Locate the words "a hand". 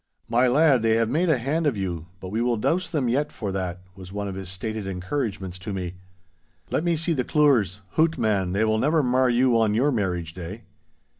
1.29-1.67